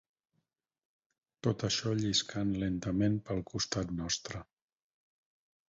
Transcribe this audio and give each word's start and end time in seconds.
Tot 1.47 1.65
això 1.67 1.93
lliscant 1.99 2.55
lentament 2.63 3.21
pel 3.29 3.45
costat 3.53 3.95
nostre 4.01 4.45